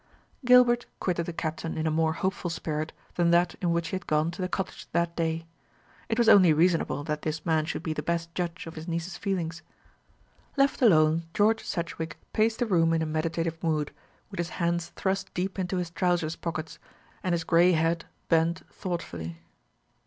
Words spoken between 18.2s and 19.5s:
bent thoughtfully.